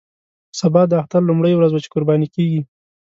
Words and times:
سبا 0.59 0.81
د 0.87 0.93
اختر 1.01 1.21
لومړۍ 1.29 1.53
ورځ 1.55 1.71
وه 1.73 1.81
چې 1.83 1.91
قرباني 1.93 2.27
کېږي. 2.35 2.61